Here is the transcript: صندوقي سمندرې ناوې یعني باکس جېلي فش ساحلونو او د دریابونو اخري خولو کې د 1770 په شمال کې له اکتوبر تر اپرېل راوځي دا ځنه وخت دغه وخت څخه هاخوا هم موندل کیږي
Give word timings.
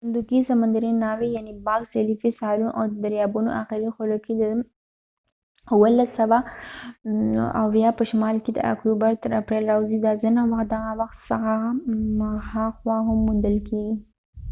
صندوقي 0.05 0.37
سمندرې 0.49 0.91
ناوې 1.05 1.29
یعني 1.37 1.53
باکس 1.65 1.87
جېلي 1.93 2.13
فش 2.21 2.33
ساحلونو 2.41 2.71
او 2.77 2.83
د 2.91 2.93
دریابونو 3.05 3.49
اخري 3.61 3.87
خولو 3.95 4.17
کې 4.25 4.33
د 4.41 4.43
1770 5.75 7.99
په 7.99 8.03
شمال 8.09 8.35
کې 8.43 8.51
له 8.57 8.61
اکتوبر 8.73 9.11
تر 9.23 9.31
اپرېل 9.41 9.63
راوځي 9.71 9.97
دا 10.05 10.11
ځنه 10.23 10.41
وخت 10.51 10.67
دغه 10.75 10.91
وخت 11.01 11.17
څخه 11.29 11.53
هاخوا 12.51 12.97
هم 13.07 13.17
موندل 13.27 13.57
کیږي 13.67 13.93